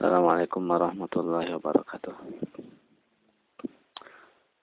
Assalamualaikum 0.00 0.64
warahmatullahi 0.64 1.52
wabarakatuh. 1.60 2.16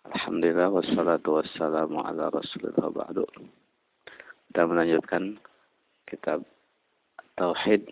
Alhamdulillah 0.09 0.73
wassalatu 0.73 1.37
wassalamu 1.37 2.01
ala 2.01 2.33
rasulillah 2.33 2.89
ba'du. 2.89 3.21
Kita 4.49 4.65
melanjutkan 4.65 5.37
kitab 6.09 6.41
Tauhid 7.37 7.85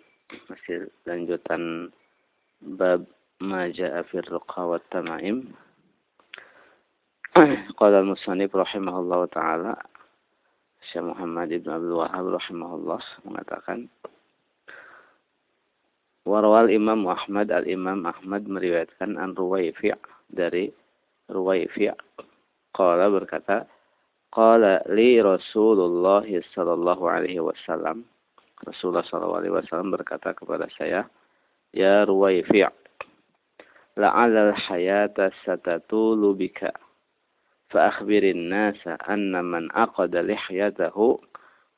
masih 0.50 0.90
lanjutan 1.06 1.94
bab 2.74 3.06
ma 3.38 3.70
ja'a 3.70 4.02
fi 4.10 4.26
ruqa 4.26 4.66
wa 4.66 4.82
tamaim. 4.90 5.54
Qala 7.78 8.02
al-musannif 8.02 8.50
rahimahullah 8.50 9.22
taala 9.30 9.78
Syekh 10.90 11.14
Muhammad 11.14 11.54
Ibn 11.54 11.78
Abdul 11.78 11.94
Wahab 11.94 12.26
rahimahullah 12.26 13.02
mengatakan 13.22 13.86
Warwal 16.26 16.74
Imam 16.74 17.06
Ahmad 17.06 17.54
Al-Imam 17.54 18.02
Ahmad 18.02 18.50
meriwayatkan 18.50 19.14
an 19.14 19.38
Ruwaifi' 19.38 19.94
dari 20.26 20.74
Ruwaifi' 21.30 21.94
Qala 22.74 23.06
berkata 23.14 23.62
Qala 24.34 24.82
li 24.90 25.22
Rasulullah 25.22 26.26
sallallahu 26.26 27.06
alaihi 27.06 27.38
wasallam 27.38 28.02
Rasulullah 28.66 29.06
sallallahu 29.06 29.38
alaihi 29.38 29.54
wasallam 29.54 29.94
berkata 29.94 30.34
kepada 30.34 30.66
saya 30.74 31.06
Ya 31.70 32.02
Ruwaifi' 32.02 32.66
La'ala 33.94 34.50
al-hayata 34.50 35.30
satatulu 35.46 36.34
bika 36.34 36.74
Fa'akhbirin 37.70 38.50
nasa 38.50 38.98
anna 39.06 39.46
man 39.46 39.70
lihyatahu 39.70 41.22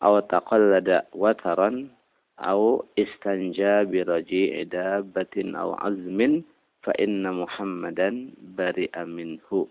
Aw 0.00 0.14
taqallada 0.24 1.05
wataran 1.12 1.92
أو 2.38 2.84
استنجى 2.98 3.84
bi 3.91 4.62
دابة 4.70 5.37
أو 5.37 5.74
عزم 5.74 6.42
فإن 6.83 7.24
محمدا 7.34 8.30
بريء 8.56 8.95
منه. 9.05 9.69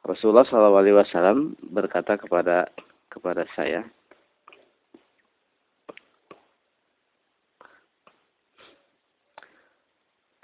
Rasulullah 0.00 0.48
Shallallahu 0.48 0.80
Alaihi 0.80 0.96
Wasallam 0.96 1.38
berkata 1.60 2.16
kepada 2.16 2.72
kepada 3.12 3.44
saya, 3.52 3.84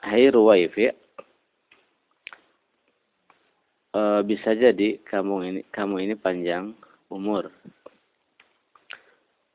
Hai 0.04 0.28
Ruwaifi, 0.28 0.92
uh, 3.96 4.20
bisa 4.22 4.52
jadi 4.52 5.00
kamu 5.08 5.34
ini 5.48 5.60
kamu 5.72 5.96
ini 6.04 6.14
panjang 6.14 6.76
umur 7.08 7.48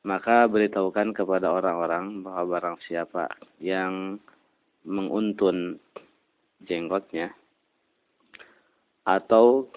maka 0.01 0.49
beritahukan 0.49 1.13
kepada 1.13 1.53
orang-orang 1.53 2.25
bahwa 2.25 2.57
barang 2.57 2.77
siapa 2.89 3.29
yang 3.61 4.17
menguntun 4.81 5.77
jenggotnya 6.65 7.29
atau 9.05 9.69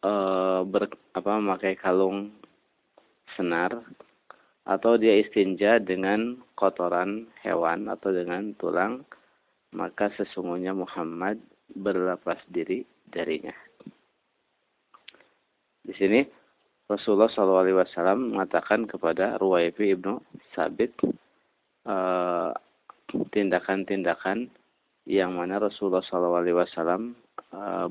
e, 0.00 0.12
ber, 0.64 0.88
apa 1.12 1.30
memakai 1.36 1.76
kalung 1.76 2.32
senar 3.36 3.84
atau 4.68 4.96
dia 5.00 5.20
istinja 5.20 5.80
dengan 5.80 6.40
kotoran 6.56 7.28
hewan 7.44 7.88
atau 7.92 8.12
dengan 8.12 8.52
tulang 8.56 9.04
maka 9.72 10.08
sesungguhnya 10.16 10.72
Muhammad 10.72 11.36
berlepas 11.68 12.40
diri 12.48 12.88
darinya. 13.08 13.52
Di 15.84 15.92
sini 15.96 16.20
Rasulullah 16.88 17.28
SAW 17.28 18.32
mengatakan 18.32 18.88
kepada 18.88 19.36
Ruwaifi 19.36 19.92
ibnu 19.92 20.24
Sabit 20.56 20.96
tindakan-tindakan 23.32 24.48
yang 25.04 25.36
mana 25.36 25.60
Rasulullah 25.60 26.00
SAW 26.00 27.12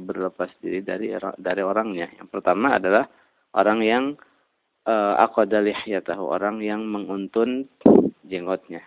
berlepas 0.01 0.49
diri 0.61 0.81
dari 0.81 1.13
dari 1.37 1.61
orangnya. 1.61 2.09
Yang 2.17 2.29
pertama 2.33 2.81
adalah 2.81 3.05
orang 3.53 3.85
yang 3.85 4.03
akodalihyatahu, 5.21 6.25
orang 6.25 6.65
yang 6.65 6.81
menguntun 6.81 7.69
jenggotnya. 8.25 8.81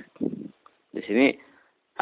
Di 0.91 1.07
sini 1.07 1.39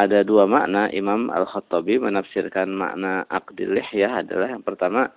ada 0.00 0.24
dua 0.24 0.48
makna. 0.48 0.88
Imam 0.96 1.28
Al-Khattabi 1.28 2.00
menafsirkan 2.00 2.72
makna 2.72 3.28
akdilihya 3.28 4.24
adalah 4.24 4.48
yang 4.48 4.64
pertama 4.64 5.12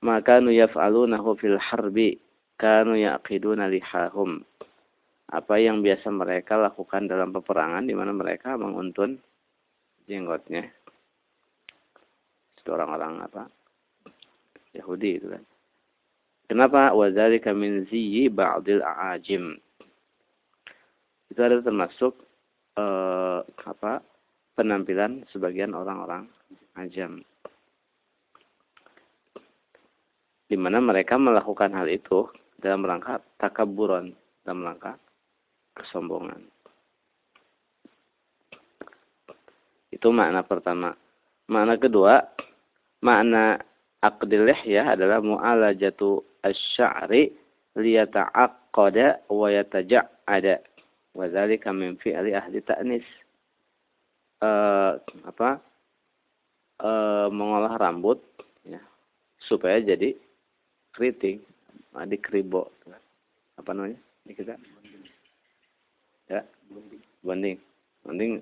maka 0.00 0.40
nu 0.40 0.48
yaf'alunahu 0.48 1.36
fil 1.36 1.60
harbi 1.60 2.16
kanu 2.60 2.92
yaqiduna 3.00 3.72
lihahum. 3.72 4.44
Apa 5.32 5.56
yang 5.56 5.80
biasa 5.80 6.12
mereka 6.12 6.60
lakukan 6.60 7.08
dalam 7.08 7.32
peperangan 7.32 7.88
di 7.88 7.96
mana 7.96 8.12
mereka 8.12 8.60
menguntun 8.60 9.16
jenggotnya. 10.04 10.68
Itu 12.60 12.76
orang-orang 12.76 13.24
apa? 13.24 13.48
Yahudi 14.76 15.10
itu 15.16 15.26
kan. 15.32 15.42
Kenapa? 16.50 16.90
Wadzalika 16.92 17.54
min 17.54 17.86
ziyyi 17.88 18.26
ba'dil 18.28 18.82
a'ajim. 18.82 19.54
Itu 21.30 21.40
ada 21.40 21.62
termasuk 21.62 22.18
eh, 22.74 23.40
apa? 23.46 24.02
Penampilan 24.58 25.24
sebagian 25.30 25.72
orang-orang 25.78 26.26
ajam. 26.74 27.22
Di 30.50 30.58
mana 30.58 30.82
mereka 30.82 31.14
melakukan 31.14 31.70
hal 31.70 31.86
itu 31.86 32.26
dalam 32.60 32.84
rangka 32.84 33.18
takaburon, 33.40 34.12
dalam 34.44 34.62
rangka 34.62 35.00
kesombongan. 35.74 36.44
Itu 39.90 40.12
makna 40.12 40.44
pertama. 40.46 40.94
Makna 41.50 41.74
kedua, 41.80 42.22
makna 43.02 43.58
aqdil 44.04 44.48
ya 44.64 44.94
adalah 44.94 45.18
mu'alajatu 45.18 46.22
asy-sya'ri 46.46 47.34
liyata'aqqada 47.74 49.26
wa 49.28 49.48
yataja'ada. 49.50 50.56
Wa 51.10 51.26
dzalika 51.26 51.74
min 51.74 51.98
fi'li 51.98 52.36
ahli 52.36 52.62
ta'nis. 52.62 53.04
Uh, 54.40 54.96
apa? 55.26 55.60
Uh, 56.80 57.28
mengolah 57.28 57.76
rambut 57.76 58.24
ya, 58.64 58.80
supaya 59.44 59.84
jadi 59.84 60.16
keriting 60.96 61.44
di 62.06 62.18
kribo. 62.18 62.70
Apa 63.58 63.70
namanya? 63.74 63.98
Ini 64.26 64.32
kita? 64.32 64.54
Ya. 66.30 66.46
Bonding. 67.20 67.58
Bonding. 68.06 68.32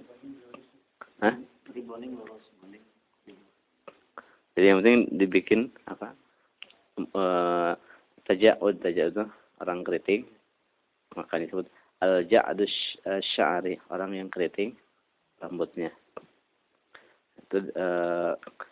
Hah? 1.19 1.35
jadi 4.59 4.75
yang 4.75 4.83
penting 4.83 4.99
dibikin 5.15 5.61
apa? 5.87 6.15
E, 6.99 7.23
tajaud. 8.27 8.75
Tajaud 8.83 9.13
itu 9.15 9.25
orang 9.63 9.81
keriting. 9.87 10.23
Maka 11.17 11.41
disebut 11.43 11.67
al 12.05 12.27
ja'du 12.29 12.67
sya'ri. 13.35 13.81
Orang 13.91 14.15
yang 14.15 14.29
keriting 14.31 14.77
rambutnya. 15.43 15.91
Itu 17.39 17.71
e, 17.71 17.87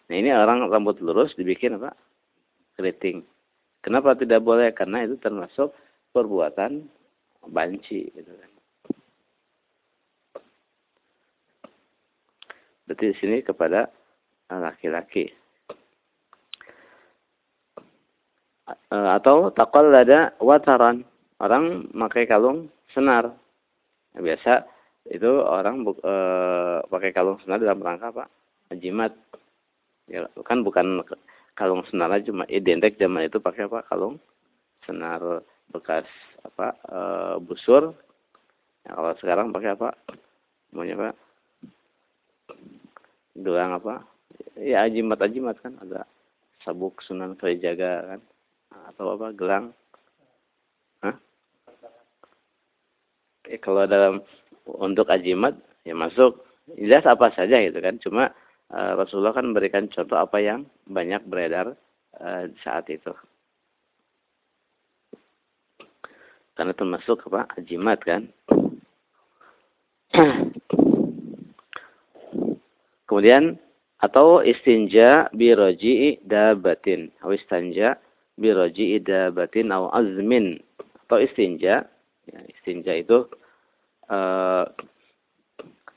nah 0.06 0.14
ini 0.14 0.30
orang 0.30 0.68
rambut 0.70 1.00
lurus 1.02 1.34
dibikin 1.34 1.78
apa? 1.78 1.94
Keriting 2.76 3.24
Kenapa 3.86 4.18
tidak 4.18 4.42
boleh? 4.42 4.74
Karena 4.74 5.06
itu 5.06 5.14
termasuk 5.14 5.70
perbuatan 6.10 6.90
banci. 7.46 8.10
Gitu 8.10 8.32
kan. 8.34 8.50
Berarti 12.90 13.04
di 13.06 13.16
sini 13.22 13.36
kepada 13.46 13.86
laki-laki. 14.50 15.30
Atau 18.90 19.54
takol 19.54 19.94
ada 19.94 20.34
wataran. 20.42 21.06
Orang 21.38 21.86
pakai 21.94 22.26
kalung 22.26 22.66
senar. 22.90 23.38
Biasa 24.18 24.66
itu 25.14 25.30
orang 25.46 25.86
e, 25.86 26.14
pakai 26.90 27.14
kalung 27.14 27.38
senar 27.46 27.62
dalam 27.62 27.78
rangka 27.78 28.10
apa? 28.10 28.24
Jimat. 28.74 29.14
Ya, 30.10 30.26
kan 30.42 30.66
bukan 30.66 31.06
kalung 31.56 31.82
senar 31.88 32.12
aja 32.12 32.28
cuma 32.28 32.44
identik 32.52 33.00
zaman 33.00 33.26
itu 33.26 33.40
pakai 33.40 33.66
apa? 33.66 33.82
Kalung 33.88 34.20
senar 34.84 35.42
bekas 35.72 36.06
apa 36.44 36.76
e, 36.84 36.98
busur. 37.42 37.96
Ya, 38.84 38.94
kalau 38.94 39.12
sekarang 39.18 39.46
pakai 39.50 39.74
apa? 39.74 39.96
Maunya 40.70 40.94
apa? 41.00 41.10
Gelang 43.34 43.72
apa? 43.80 44.04
Ya 44.60 44.84
ajimat 44.84 45.18
ajimat 45.24 45.56
kan 45.58 45.80
ada 45.80 46.04
sabuk 46.62 47.00
sunan 47.02 47.34
kalijaga 47.40 48.14
kan 48.14 48.20
atau 48.92 49.16
apa 49.16 49.32
gelang. 49.32 49.72
Hah? 51.00 51.16
Eh, 53.48 53.58
kalau 53.58 53.88
dalam 53.88 54.20
untuk 54.68 55.08
ajimat 55.08 55.56
ya 55.88 55.96
masuk. 55.96 56.44
Jelas 56.66 57.06
apa 57.06 57.30
saja 57.30 57.62
gitu 57.62 57.78
kan 57.78 57.94
cuma 58.02 58.26
Eh, 58.26 58.45
Rasulullah 58.72 59.34
kan 59.36 59.52
memberikan 59.52 59.86
contoh 59.86 60.18
apa 60.18 60.42
yang 60.42 60.66
banyak 60.90 61.22
beredar 61.26 61.78
uh, 62.18 62.44
saat 62.66 62.90
itu. 62.90 63.14
Karena 66.56 66.72
termasuk 66.74 67.22
apa? 67.30 67.46
Ajimat 67.60 68.00
kan. 68.02 68.26
kemudian 73.06 73.56
atau 73.96 74.44
istinja 74.44 75.32
biroji'i 75.32 76.20
dabatin 76.20 77.08
atau 77.16 77.32
istanja 77.32 77.96
biroji'i 78.36 79.00
dabatin 79.00 79.72
atau 79.72 79.88
azmin 79.96 80.60
atau 81.08 81.24
istinja 81.24 81.88
ya, 82.28 82.38
istinja 82.52 82.92
itu 82.92 83.24
uh, 84.12 84.68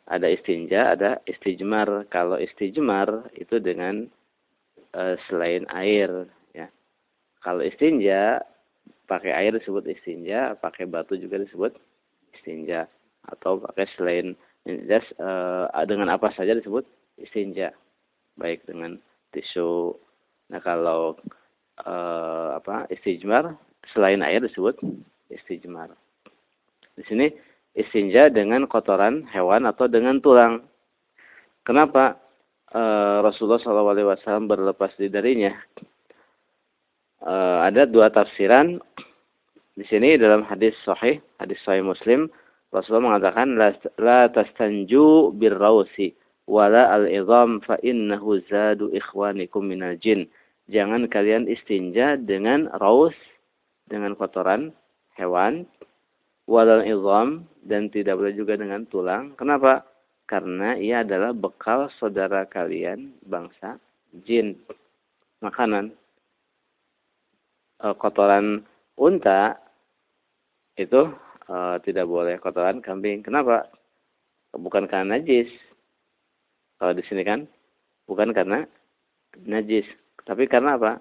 ada 0.09 0.27
istinja 0.27 0.97
ada 0.97 1.21
istijmar 1.29 2.09
kalau 2.09 2.35
istijmar 2.41 3.29
itu 3.37 3.61
dengan 3.61 4.09
uh, 4.97 5.15
selain 5.29 5.69
air 5.69 6.25
ya 6.51 6.67
kalau 7.45 7.61
istinja 7.61 8.41
pakai 9.05 9.33
air 9.33 9.53
disebut 9.53 9.85
istinja 9.85 10.57
pakai 10.57 10.89
batu 10.89 11.13
juga 11.17 11.37
disebut 11.41 11.77
istinja 12.33 12.89
atau 13.29 13.61
pakai 13.61 13.85
selain 13.93 14.33
uh, 14.65 15.85
dengan 15.85 16.09
apa 16.13 16.33
saja 16.33 16.57
disebut 16.57 16.85
istinja 17.21 17.73
baik 18.39 18.63
dengan 18.65 18.97
tisu. 19.35 19.93
Nah 20.49 20.61
kalau 20.63 21.19
uh, 21.85 22.57
apa 22.57 22.89
istijmar 22.89 23.53
selain 23.93 24.23
air 24.23 24.41
disebut 24.41 24.79
istijmar. 25.29 25.93
Di 26.97 27.03
sini 27.05 27.27
istinja 27.77 28.31
dengan 28.33 28.65
kotoran 28.65 29.25
hewan 29.29 29.69
atau 29.69 29.85
dengan 29.85 30.17
tulang. 30.21 30.65
Kenapa 31.63 32.17
uh, 32.73 33.21
Rasulullah 33.21 33.61
SAW 33.61 34.49
berlepas 34.49 34.93
diri 34.97 35.11
darinya? 35.11 35.53
Uh, 37.19 37.67
ada 37.67 37.83
dua 37.83 38.07
tafsiran 38.09 38.79
di 39.75 39.85
sini 39.87 40.19
dalam 40.19 40.43
hadis 40.43 40.75
sahih, 40.83 41.23
hadis 41.39 41.59
sahih 41.63 41.83
Muslim, 41.83 42.27
Rasulullah 42.69 43.15
mengatakan 43.15 43.55
la, 43.55 43.71
la 43.97 44.29
tastanju 44.29 45.33
birrausi 45.39 46.13
wala 46.49 46.89
al-idham 46.93 47.61
fa 47.61 47.77
innahu 47.85 48.41
zadu 48.49 48.89
ikhwanikum 48.93 49.69
minal 49.69 49.95
jin. 50.01 50.25
Jangan 50.69 51.09
kalian 51.09 51.49
istinja 51.49 52.17
dengan 52.17 52.69
raus 52.77 53.15
dengan 53.89 54.13
kotoran 54.13 54.69
hewan 55.17 55.65
walal 56.49 56.81
idham 56.81 57.45
dan 57.61 57.93
tidak 57.93 58.17
boleh 58.17 58.33
juga 58.33 58.57
dengan 58.57 58.81
tulang. 58.89 59.37
Kenapa? 59.37 59.85
Karena 60.25 60.73
ia 60.73 61.05
adalah 61.05 61.29
bekal 61.37 61.93
saudara 62.01 62.49
kalian 62.49 63.13
bangsa 63.21 63.77
jin. 64.25 64.57
Makanan 65.45 65.93
e, 67.79 67.87
kotoran 68.01 68.65
unta 68.97 69.61
itu 70.73 71.13
e, 71.45 71.55
tidak 71.85 72.05
boleh 72.09 72.41
kotoran 72.41 72.81
kambing. 72.81 73.21
Kenapa? 73.21 73.69
Bukan 74.49 74.89
karena 74.89 75.21
najis, 75.21 75.53
kalau 76.81 76.97
di 76.97 77.05
sini 77.05 77.21
kan 77.21 77.45
bukan 78.09 78.33
karena 78.33 78.65
najis, 79.45 79.85
tapi 80.25 80.49
karena 80.49 80.81
apa? 80.81 80.97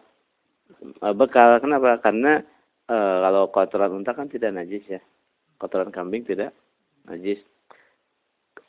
E, 1.01 1.07
bekal. 1.17 1.57
Kenapa? 1.61 2.01
Karena 2.05 2.45
e, 2.85 2.97
kalau 2.97 3.49
kotoran 3.49 3.97
unta 3.97 4.13
kan 4.13 4.29
tidak 4.29 4.53
najis 4.53 4.85
ya. 4.89 5.01
Kotoran 5.59 5.91
kambing 5.91 6.23
tidak 6.23 6.55
najis. 7.07 7.43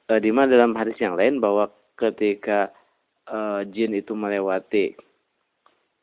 E, 0.10 0.14
di 0.18 0.34
mana 0.34 0.54
dalam 0.58 0.74
hadis 0.74 0.98
yang 0.98 1.14
lain 1.14 1.38
bahwa 1.38 1.70
ketika 1.96 2.74
e, 3.30 3.70
jin 3.70 3.94
itu 3.94 4.18
melewati 4.18 4.98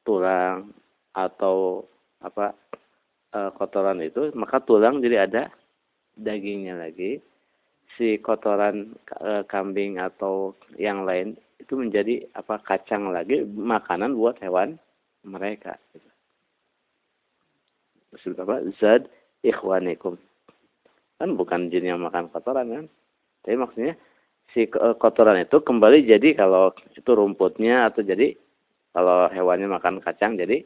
tulang 0.06 0.71
atau 1.12 1.87
apa 2.23 2.55
e, 3.35 3.38
kotoran 3.59 3.99
itu, 4.03 4.31
maka 4.38 4.62
tulang 4.62 5.03
jadi 5.03 5.27
ada 5.27 5.43
dagingnya 6.17 6.79
lagi 6.79 7.19
si 7.99 8.19
kotoran 8.23 8.94
e, 9.19 9.43
kambing 9.50 9.99
atau 9.99 10.55
yang 10.79 11.03
lain 11.03 11.35
itu 11.59 11.75
menjadi 11.75 12.29
apa 12.37 12.62
kacang 12.62 13.11
lagi 13.11 13.43
makanan 13.43 14.15
buat 14.15 14.38
hewan 14.38 14.79
mereka. 15.27 15.75
Gitu. 15.91 16.09
Apa? 18.38 18.62
Zad 18.79 19.11
ikhwanikum. 19.43 20.17
Kan 21.16 21.34
bukan 21.34 21.72
jin 21.72 21.88
yang 21.88 22.00
makan 22.04 22.28
kotoran 22.28 22.68
kan? 22.68 22.84
Tapi 23.40 23.56
maksudnya 23.56 23.94
si 24.52 24.68
e, 24.68 24.88
kotoran 25.00 25.40
itu 25.40 25.60
kembali 25.64 26.04
jadi 26.04 26.36
kalau 26.36 26.76
itu 26.92 27.10
rumputnya 27.12 27.88
atau 27.88 28.04
jadi 28.04 28.36
kalau 28.92 29.28
hewannya 29.32 29.68
makan 29.68 30.00
kacang 30.04 30.36
jadi 30.36 30.64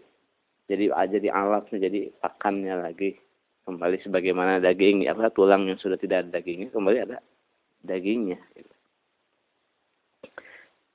jadi 0.70 0.90
jadi 1.10 1.28
alatnya 1.30 1.78
jadi 1.90 2.00
pakannya 2.18 2.74
lagi. 2.82 3.18
Kembali 3.60 4.02
sebagaimana 4.02 4.58
daging 4.58 5.06
apa 5.06 5.30
tulang 5.30 5.68
yang 5.70 5.78
sudah 5.78 5.94
tidak 6.00 6.26
ada 6.26 6.40
dagingnya 6.40 6.74
kembali 6.74 6.98
ada 7.06 7.18
dagingnya. 7.86 8.38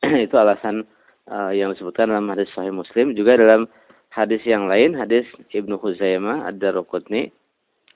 Itu 0.25 0.35
alasan 0.35 0.83
uh, 1.31 1.51
yang 1.55 1.71
disebutkan 1.71 2.11
dalam 2.11 2.27
hadis 2.27 2.51
Sahih 2.51 2.75
Muslim. 2.75 3.15
Juga 3.15 3.39
dalam 3.39 3.69
hadis 4.11 4.43
yang 4.43 4.67
lain 4.71 4.95
hadis 4.95 5.27
Ibnu 5.51 5.75
Huzaimah 5.79 6.47
ada 6.47 6.71
rukutni 6.71 7.31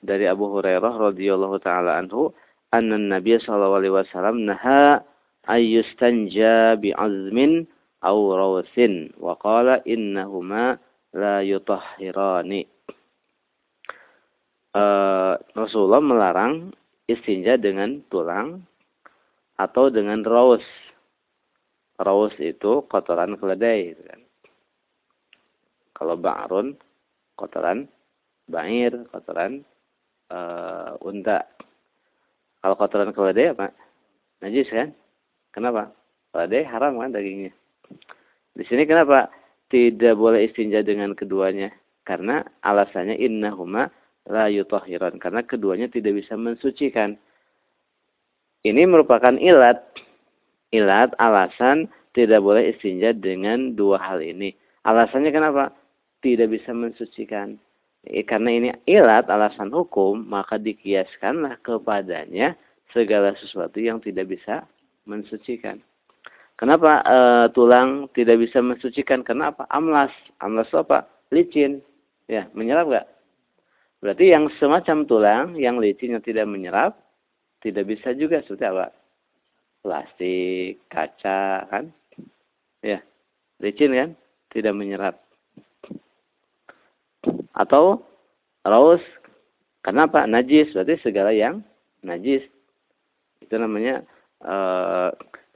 dari 0.04 0.25
Abu 0.28 0.48
Hurairah 0.51 1.12
radhiyallahu 1.12 1.57
taala 1.63 2.00
anhu 2.00 2.31
anna 2.72 2.96
Nabi 2.96 3.38
sallallahu 3.40 3.80
alaihi 3.84 3.96
wasallam 3.96 4.48
naha 4.48 5.04
ayyustanja 5.48 6.80
bi'azmin 6.80 7.68
aw 8.06 8.16
rawsin 8.16 9.12
wa 9.19 9.36
qala 9.36 9.84
innahuma 9.84 10.80
la 11.12 11.42
yutahhirani 11.44 12.68
uh, 14.75 15.34
Rasulullah 15.57 16.02
melarang 16.02 16.74
istinja 17.10 17.57
dengan 17.57 18.02
tulang 18.13 18.62
atau 19.57 19.90
dengan 19.90 20.22
raus. 20.24 20.63
Raus 22.00 22.31
itu 22.40 22.86
kotoran 22.88 23.36
keledai. 23.36 23.92
Gitu 23.92 24.04
kan. 24.07 24.22
Kalau 26.00 26.16
ba'run, 26.16 26.80
kotoran 27.36 27.92
ba'ir, 28.48 29.04
kotoran 29.12 29.68
uh, 30.30 30.96
unta. 31.04 31.46
Kalau 32.60 32.76
kotoran 32.76 33.12
keledai 33.16 33.56
apa? 33.56 33.72
Najis 34.44 34.70
kan? 34.72 34.90
Kenapa? 35.52 35.92
Keledai 36.31 36.64
haram 36.68 37.00
kan 37.02 37.12
dagingnya. 37.12 37.52
Di 38.54 38.64
sini 38.68 38.84
kenapa 38.84 39.31
tidak 39.72 40.20
boleh 40.20 40.46
istinja 40.50 40.84
dengan 40.84 41.16
keduanya? 41.16 41.72
Karena 42.04 42.42
alasannya 42.66 43.16
innahuma 43.22 43.88
la 44.30 44.50
yutahhiran 44.50 45.18
karena 45.22 45.42
keduanya 45.46 45.88
tidak 45.90 46.20
bisa 46.20 46.36
mensucikan. 46.36 47.16
Ini 48.66 48.84
merupakan 48.86 49.40
ilat. 49.40 49.80
Ilat 50.70 51.16
alasan 51.18 51.90
tidak 52.14 52.44
boleh 52.44 52.76
istinja 52.76 53.16
dengan 53.16 53.74
dua 53.74 53.98
hal 53.98 54.19
ini. 54.21 54.54
Alasannya 54.86 55.31
kenapa? 55.31 55.71
Tidak 56.19 56.52
bisa 56.52 56.76
mensucikan. 56.76 57.56
Eh, 58.09 58.25
karena 58.25 58.49
ini 58.49 58.69
ilat 58.89 59.30
alasan 59.30 59.69
hukum, 59.69 60.25
maka 60.25 60.57
dikiaskanlah 60.57 61.61
kepadanya 61.61 62.57
segala 62.89 63.37
sesuatu 63.37 63.78
yang 63.78 64.01
tidak 64.01 64.33
bisa 64.33 64.66
mensucikan. 65.06 65.78
Kenapa 66.57 67.06
e, 67.06 67.18
tulang 67.56 68.09
tidak 68.18 68.42
bisa 68.42 68.59
mensucikan? 68.59 69.21
Kenapa? 69.21 69.63
Amlas. 69.69 70.11
Amlas 70.42 70.68
itu 70.68 70.81
apa? 70.81 71.07
Licin. 71.30 71.85
Ya, 72.25 72.49
menyerap 72.51 72.89
nggak? 72.89 73.07
Berarti 74.04 74.25
yang 74.33 74.49
semacam 74.57 74.97
tulang, 75.06 75.45
yang 75.56 75.78
licin 75.80 76.18
yang 76.18 76.23
tidak 76.25 76.49
menyerap, 76.49 76.99
tidak 77.61 77.87
bisa 77.87 78.11
juga 78.18 78.42
seperti 78.44 78.66
apa? 78.68 78.92
Plastik, 79.80 80.83
kaca, 80.92 81.63
kan? 81.69 81.94
Ya, 82.83 83.06
licin 83.63 83.95
kan? 83.95 84.09
Tidak 84.51 84.73
menyerap. 84.75 85.29
Atau 87.59 88.07
raus, 88.63 89.04
kenapa? 89.83 90.23
Najis, 90.23 90.71
berarti 90.71 90.95
segala 91.04 91.35
yang 91.35 91.59
najis. 91.99 92.47
Itu 93.44 93.59
namanya 93.59 94.07
e, 94.39 94.56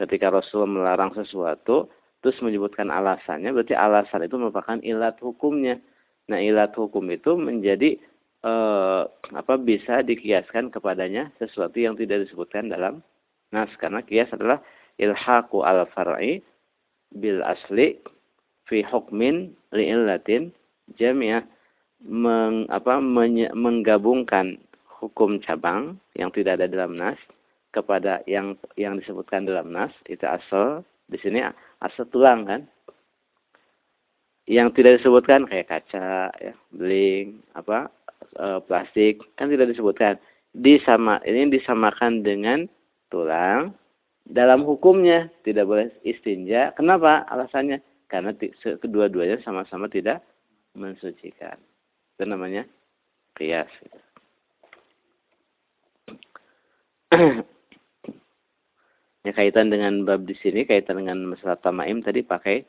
ketika 0.03 0.27
Rasul 0.27 0.67
melarang 0.67 1.15
sesuatu, 1.15 1.88
terus 2.19 2.36
menyebutkan 2.43 2.91
alasannya, 2.91 3.55
berarti 3.55 3.72
alasan 3.72 4.27
itu 4.27 4.36
merupakan 4.36 4.83
ilat 4.83 5.15
hukumnya. 5.24 5.79
Nah, 6.27 6.43
ilat 6.43 6.75
hukum 6.75 7.07
itu 7.12 7.36
menjadi 7.36 8.00
eh, 8.43 9.03
apa 9.33 9.53
bisa 9.55 10.03
dikiaskan 10.03 10.69
kepadanya 10.69 11.31
sesuatu 11.39 11.79
yang 11.79 11.95
tidak 11.95 12.27
disebutkan 12.27 12.67
dalam 12.69 13.00
nas 13.55 13.72
karena 13.79 14.03
kias 14.03 14.29
adalah 14.36 14.60
ilhaqu 15.00 15.63
al 15.63 15.88
far'i 15.95 16.43
bil 17.15 17.39
asli 17.41 17.98
fi 18.67 18.83
hukmin 18.83 19.55
li'illatin 19.72 20.51
jami'ah 21.00 21.48
meng, 22.03 22.67
apa, 22.67 23.00
menye, 23.00 23.50
menggabungkan 23.55 24.60
hukum 25.00 25.39
cabang 25.43 26.00
yang 26.15 26.31
tidak 26.31 26.60
ada 26.60 26.67
dalam 26.72 26.95
nas 26.95 27.19
kepada 27.74 28.22
yang 28.29 28.55
yang 28.77 28.95
disebutkan 28.95 29.50
dalam 29.50 29.74
nas 29.74 29.91
itu 30.05 30.24
asal 30.24 30.86
di 31.10 31.17
sini 31.19 31.41
asal 31.81 32.05
tulang 32.07 32.45
kan 32.45 32.62
yang 34.45 34.72
tidak 34.72 35.01
disebutkan 35.01 35.50
kayak 35.50 35.67
kaca 35.67 36.29
ya 36.38 36.53
beling 36.72 37.41
apa 37.57 37.89
e, 38.38 38.62
plastik 38.69 39.19
kan 39.36 39.50
tidak 39.50 39.74
disebutkan 39.74 40.22
disama 40.53 41.17
ini 41.25 41.50
disamakan 41.50 42.22
dengan 42.22 42.69
tulang 43.10 43.74
dalam 44.24 44.63
hukumnya 44.63 45.27
tidak 45.43 45.67
boleh 45.67 45.88
istinja. 46.07 46.72
Kenapa? 46.79 47.27
Alasannya 47.27 47.83
karena 48.07 48.31
kedua-duanya 48.79 49.43
sama-sama 49.43 49.91
tidak 49.91 50.24
mensucikan. 50.77 51.60
Itu 52.13 52.24
namanya 52.29 52.70
kias. 53.38 53.70
ya 59.24 59.32
kaitan 59.32 59.70
dengan 59.70 60.01
bab 60.05 60.25
di 60.25 60.36
sini 60.41 60.65
kaitan 60.65 61.01
dengan 61.05 61.34
masalah 61.34 61.58
tamaim 61.62 62.01
tadi 62.01 62.25
pakai 62.25 62.65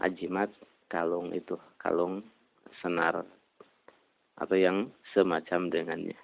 ajimat 0.00 0.52
kalung 0.88 1.32
itu 1.32 1.56
kalung 1.80 2.24
senar 2.80 3.24
atau 4.38 4.56
yang 4.56 4.88
semacam 5.12 5.68
dengannya. 5.68 6.18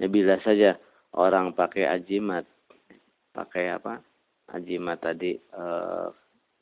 Ya 0.00 0.08
bila 0.08 0.40
saja 0.40 0.80
orang 1.12 1.52
pakai 1.52 1.84
ajimat, 1.84 2.48
pakai 3.36 3.68
apa? 3.68 4.00
Ajimat 4.50 4.98
tadi 5.04 5.36
e, 5.36 5.64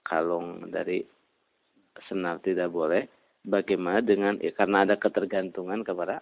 kalung 0.04 0.68
dari 0.68 1.00
senar 2.06 2.38
tidak 2.44 2.70
boleh. 2.70 3.10
Bagaimana 3.48 4.04
dengan 4.04 4.36
ya, 4.38 4.52
karena 4.52 4.84
ada 4.84 4.98
ketergantungan 4.98 5.80
kepada 5.82 6.20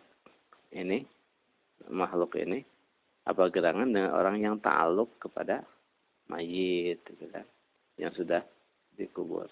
ini 0.72 1.02
makhluk 1.90 2.38
ini 2.38 2.62
apa 3.26 3.50
gerangan 3.50 3.90
dengan 3.90 4.14
orang 4.14 4.36
yang 4.38 4.54
ta'aluk 4.62 5.18
kepada 5.18 5.66
mayit 6.30 7.02
gitu 7.02 7.26
kan 7.34 7.42
yang 7.98 8.14
sudah 8.14 8.44
dikubur. 8.94 9.50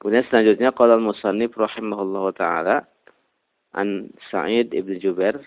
Kemudian 0.00 0.26
selanjutnya 0.26 0.74
al-musannif 0.74 1.54
rahimahullahu 1.54 2.34
taala 2.34 2.82
an 3.76 4.10
Sa'id 4.32 4.74
ibn 4.74 4.98
Jubair 4.98 5.38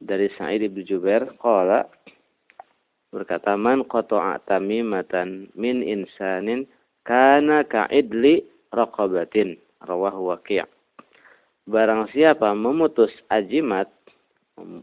dari 0.00 0.32
Sa'id 0.40 0.64
ibn 0.64 0.80
Jubair 0.80 1.28
qala 1.36 1.84
berkata 3.14 3.54
man 3.54 3.86
qata'a 3.86 4.42
tamimatan 4.44 5.50
min 5.54 5.82
insanin 5.82 6.66
kana 7.06 7.62
ka'idli 7.66 8.42
raqabatin 8.74 9.58
rawahu 9.84 10.34
waqi' 10.34 10.66
barang 11.66 12.10
siapa 12.14 12.54
memutus 12.54 13.10
ajimat 13.30 13.90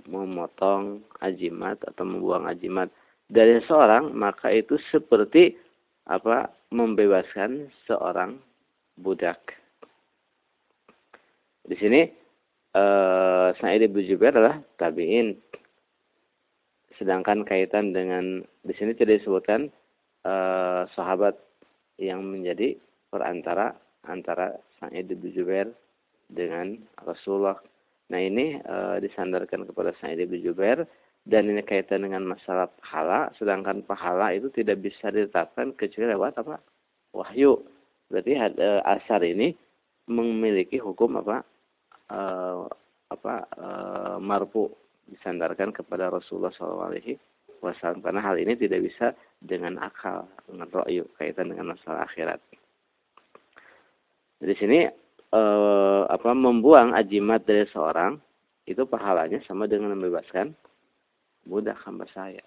memotong 0.06 1.02
ajimat 1.26 1.82
atau 1.82 2.06
membuang 2.06 2.46
ajimat 2.46 2.92
dari 3.26 3.58
seorang 3.66 4.14
maka 4.14 4.54
itu 4.54 4.78
seperti 4.94 5.58
apa 6.06 6.52
membebaskan 6.70 7.72
seorang 7.88 8.38
budak. 9.00 9.40
Di 11.64 11.76
sini 11.80 12.02
eh, 12.76 13.48
Sa'id 13.56 13.88
bin 13.90 14.04
Jubair 14.04 14.36
adalah 14.36 14.60
tabi'in. 14.78 15.40
Sedangkan 17.00 17.46
kaitan 17.48 17.92
dengan 17.92 18.46
di 18.64 18.74
sini 18.78 18.94
tidak 18.94 19.24
disebutkan 19.24 19.70
eh, 20.26 20.82
sahabat 20.94 21.38
yang 21.98 22.26
menjadi 22.26 22.78
perantara 23.10 23.74
antara 24.06 24.58
Sa'id 24.82 25.08
bin 25.08 25.32
Jubair 25.32 25.70
dengan 26.30 26.78
Rasulullah. 27.02 27.58
Nah 28.10 28.20
ini 28.20 28.58
eh, 28.58 28.98
disandarkan 29.02 29.66
kepada 29.70 29.94
Sa'id 30.02 30.22
bin 30.26 30.42
Jubair 30.44 30.86
dan 31.24 31.48
ini 31.48 31.64
kaitan 31.64 32.04
dengan 32.04 32.28
masalah 32.28 32.68
pahala. 32.84 33.32
Sedangkan 33.40 33.84
pahala 33.88 34.36
itu 34.36 34.52
tidak 34.52 34.84
bisa 34.84 35.08
ditetapkan 35.08 35.72
kecuali 35.76 36.12
lewat 36.12 36.44
apa? 36.44 36.60
Wahyu. 37.16 37.64
Berarti 38.12 38.36
e, 38.36 38.70
asar 38.84 39.24
ini 39.24 39.56
memiliki 40.12 40.78
hukum 40.84 41.24
apa? 41.24 41.48
E, 42.12 42.20
apa? 43.08 43.36
E, 43.56 43.68
marfu 44.20 44.68
disandarkan 45.12 45.76
kepada 45.76 46.08
Rasulullah 46.12 46.54
SAW 46.56 46.96
karena 48.04 48.20
hal 48.20 48.36
ini 48.40 48.60
tidak 48.60 48.84
bisa 48.84 49.16
dengan 49.40 49.80
akal 49.80 50.28
dengan 50.48 50.68
ro'yu 50.72 51.08
kaitan 51.16 51.48
dengan 51.52 51.76
masalah 51.76 52.04
akhirat 52.04 52.40
di 54.44 54.56
sini 54.60 54.84
e, 55.32 55.42
apa 56.12 56.36
membuang 56.36 56.92
ajimat 56.92 57.48
dari 57.48 57.64
seorang 57.72 58.20
itu 58.68 58.84
pahalanya 58.84 59.40
sama 59.48 59.72
dengan 59.72 59.96
membebaskan 59.96 60.52
budak 61.48 61.80
hamba 61.84 62.04
saya. 62.12 62.44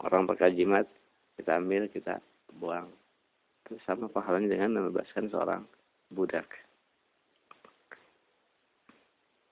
Orang 0.00 0.28
pakai 0.28 0.52
jimat, 0.56 0.88
kita 1.36 1.56
ambil, 1.56 1.88
kita 1.88 2.20
buang. 2.60 2.88
Itu 3.64 3.80
sama 3.88 4.12
pahalanya 4.12 4.52
dengan 4.52 4.76
membebaskan 4.76 5.32
seorang 5.32 5.64
budak. 6.12 6.48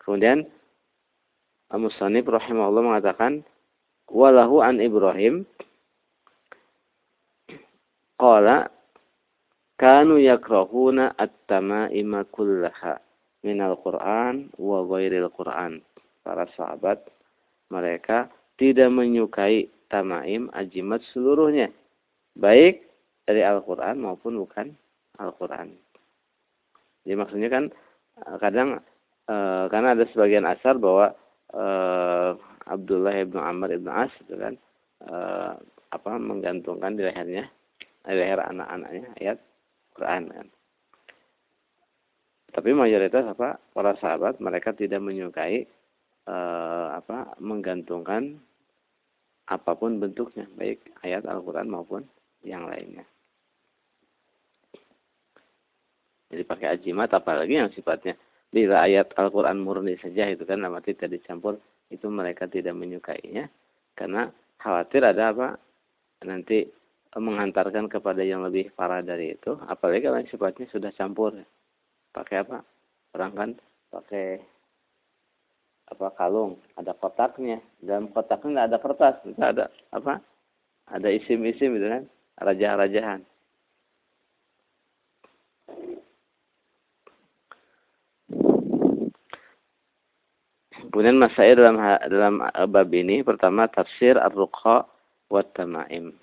Kemudian 0.00 0.48
Al-Musanib 1.70 2.26
rahimahullah 2.26 2.82
mengatakan 2.82 3.46
walahu 4.10 4.58
an 4.58 4.82
Ibrahim 4.82 5.46
qala 8.18 8.68
kanu 9.78 10.18
yakrahuna 10.18 11.14
at-tama'ima 11.14 12.26
kullaha 12.34 12.98
minal 13.46 13.78
Qur'an 13.80 14.50
wa 14.60 14.84
ghairil 14.84 15.30
Qur'an. 15.32 15.80
Para 16.20 16.44
sahabat 16.52 17.00
mereka 17.72 18.28
tidak 18.60 18.92
menyukai 18.92 19.72
tamaim 19.88 20.52
ajimat 20.52 21.00
seluruhnya. 21.16 21.72
Baik 22.36 22.84
dari 23.24 23.40
Al-Quran 23.40 24.04
maupun 24.04 24.36
bukan 24.36 24.74
Al-Quran. 25.16 25.72
Jadi 27.06 27.14
maksudnya 27.16 27.48
kan 27.48 27.64
eh, 28.20 28.36
kadang 28.36 28.68
e, 29.24 29.34
karena 29.72 29.96
ada 29.96 30.04
sebagian 30.12 30.44
asar 30.44 30.76
bahwa 30.76 31.16
e, 31.50 31.64
Abdullah 32.70 33.14
ibn 33.18 33.38
Amr 33.38 33.74
ibn 33.74 33.90
As 33.90 34.12
itu 34.22 34.34
kan 34.38 34.54
e, 35.04 35.16
apa 35.90 36.12
menggantungkan 36.16 36.94
di 36.94 37.02
lehernya 37.02 37.50
di 38.06 38.14
leher 38.16 38.40
anak-anaknya 38.40 39.06
ayat 39.20 39.38
Quran 39.94 40.24
kan. 40.32 40.46
Tapi 42.50 42.74
mayoritas 42.74 43.26
apa 43.30 43.62
para 43.70 43.94
sahabat 44.02 44.42
mereka 44.42 44.74
tidak 44.74 44.98
menyukai 44.98 45.66
eh, 46.26 46.88
apa 46.90 47.38
menggantungkan 47.38 48.42
apa 49.50 49.74
pun 49.74 49.98
bentuknya, 49.98 50.46
baik 50.54 50.78
ayat 51.02 51.26
Al-Qur'an 51.26 51.66
maupun 51.66 52.06
yang 52.46 52.70
lainnya. 52.70 53.02
Jadi 56.30 56.42
pakai 56.46 56.78
ajimat 56.78 57.10
apalagi 57.10 57.58
yang 57.58 57.70
sifatnya 57.74 58.14
bila 58.50 58.82
ayat 58.82 59.14
Al-Qur'an 59.14 59.62
murni 59.62 59.94
saja 60.02 60.26
itu 60.26 60.42
kan 60.42 60.58
nama 60.62 60.82
tidak 60.82 61.14
dicampur 61.14 61.58
itu 61.90 62.06
mereka 62.10 62.46
tidak 62.50 62.74
menyukainya. 62.74 63.50
Karena 63.94 64.30
khawatir 64.58 65.02
ada 65.06 65.30
apa? 65.34 65.48
Nanti 66.26 66.66
menghantarkan 67.14 67.90
kepada 67.90 68.22
yang 68.22 68.46
lebih 68.46 68.70
parah 68.78 69.02
dari 69.02 69.34
itu. 69.34 69.58
Apalagi 69.66 70.06
kalau 70.06 70.22
sifatnya 70.30 70.66
sudah 70.70 70.90
campur. 70.94 71.34
Pakai 72.10 72.42
apa? 72.42 72.62
Orang 73.14 73.32
kan 73.34 73.50
pakai 73.90 74.38
apa 75.90 76.06
kalung, 76.14 76.62
ada 76.78 76.94
kotaknya. 76.94 77.58
Dalam 77.82 78.14
kotaknya 78.14 78.70
ada 78.70 78.78
kertas, 78.78 79.18
nggak 79.26 79.50
ada 79.58 79.66
apa? 79.90 80.22
Ada 80.90 81.10
isim-isim 81.10 81.78
gitu 81.78 81.86
kan, 81.86 82.04
raja-rajahan. 82.38 83.26
Kemudian 90.88 91.20
masail 91.20 91.60
dalam 91.60 91.76
dalam 92.08 92.34
bab 92.72 92.90
ini 92.96 93.20
pertama 93.20 93.68
tafsir 93.68 94.16
ar-ruqa 94.16 94.88
wa 95.28 95.42
tamaim. 95.52 96.16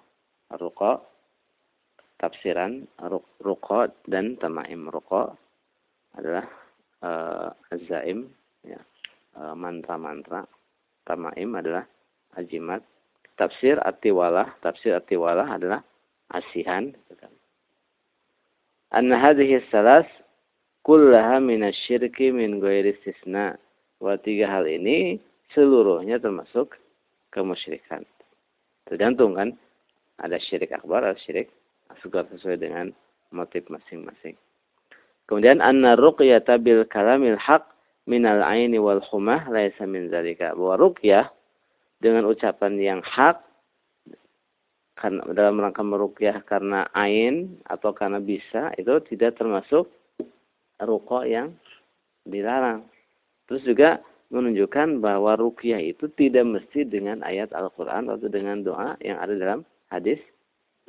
Ar-ruqa 0.49 1.05
tafsiran 2.17 2.89
ruqa 3.45 3.93
dan 4.09 4.33
tamaim. 4.41 4.89
Ruqa 4.89 5.37
adalah 6.17 6.49
uh, 7.05 7.53
az-zaim 7.69 8.33
ya 8.65 8.81
Eh, 9.37 9.53
mantra-mantra. 9.53 10.49
Tamaim 11.05 11.53
adalah 11.53 11.85
ajimat. 12.41 12.81
Tafsir 13.37 13.77
atiwalah, 13.85 14.49
tafsir 14.65 14.97
atiwalah 14.97 15.45
adalah 15.45 15.85
asihan. 16.33 16.89
Anna 18.89 19.21
hadhihi 19.21 19.61
salas 19.69 20.09
kullaha 20.81 21.37
minasyirki 21.37 22.33
min 22.33 22.57
ghairi 22.57 22.97
istisna. 22.97 23.61
Wa 23.97 24.15
tiga 24.21 24.49
hal 24.49 24.69
ini 24.69 25.17
seluruhnya 25.53 26.21
termasuk 26.21 26.77
kemusyrikan. 27.33 28.05
Tergantung 28.85 29.35
kan 29.35 29.57
ada 30.21 30.37
syirik 30.41 30.73
akbar, 30.73 31.03
ada 31.03 31.19
syirik 31.21 31.49
asgar 31.93 32.25
sesuai 32.29 32.61
dengan 32.61 32.93
motif 33.33 33.65
masing-masing. 33.67 34.37
Kemudian 35.27 35.59
anna 35.59 35.99
ruqyata 35.99 36.55
bil 36.61 36.87
kalamil 36.87 37.35
haq 37.35 37.67
minal 38.07 38.39
aini 38.41 38.79
wal 38.79 39.03
humah 39.11 39.43
laisa 39.51 39.83
min 39.83 40.07
zalika. 40.07 40.55
Bahwa 40.55 40.79
ruqyah 40.79 41.27
dengan 41.99 42.29
ucapan 42.29 42.79
yang 42.79 43.01
hak 43.03 43.43
karena 44.97 45.21
dalam 45.29 45.61
rangka 45.61 45.85
meruqyah 45.85 46.41
karena 46.49 46.89
ain 46.97 47.61
atau 47.69 47.93
karena 47.93 48.17
bisa 48.17 48.73
itu 48.81 48.97
tidak 49.13 49.37
termasuk 49.37 49.85
ruqa 50.81 51.25
yang 51.29 51.53
dilarang. 52.25 52.85
Terus 53.47 53.63
juga 53.63 53.89
menunjukkan 54.27 54.99
bahwa 54.99 55.39
rukyah 55.39 55.79
itu 55.79 56.11
tidak 56.19 56.43
mesti 56.43 56.83
dengan 56.83 57.23
ayat 57.23 57.55
Al-Quran 57.55 58.11
atau 58.11 58.27
dengan 58.27 58.59
doa 58.63 58.99
yang 58.99 59.17
ada 59.23 59.33
dalam 59.39 59.59
hadis 59.87 60.19